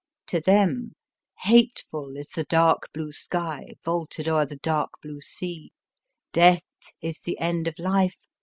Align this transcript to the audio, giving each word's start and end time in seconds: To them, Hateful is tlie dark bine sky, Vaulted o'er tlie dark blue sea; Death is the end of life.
To 0.29 0.39
them, 0.41 0.93
Hateful 1.41 2.17
is 2.17 2.29
tlie 2.29 2.47
dark 2.47 2.89
bine 2.91 3.11
sky, 3.11 3.75
Vaulted 3.85 4.27
o'er 4.27 4.47
tlie 4.47 4.59
dark 4.63 4.93
blue 4.99 5.21
sea; 5.21 5.71
Death 6.33 6.65
is 7.01 7.19
the 7.19 7.39
end 7.39 7.67
of 7.67 7.77
life. 7.77 8.25